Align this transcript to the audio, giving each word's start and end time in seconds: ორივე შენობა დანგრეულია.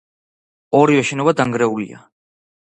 ორივე 0.79 1.05
შენობა 1.11 1.35
დანგრეულია. 1.43 2.05